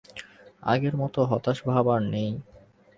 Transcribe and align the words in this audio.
আগের 0.63 0.95
মত 0.97 1.15
হতাশ 1.31 1.57
ভাব 1.65 1.85
আর 1.89 2.01
নেই। 2.13 2.31